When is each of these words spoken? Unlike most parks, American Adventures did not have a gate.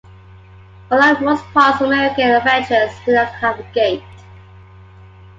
Unlike 0.89 1.21
most 1.21 1.43
parks, 1.53 1.79
American 1.79 2.31
Adventures 2.31 2.89
did 3.05 3.13
not 3.13 3.27
have 3.35 3.59
a 3.59 3.63
gate. 3.71 4.01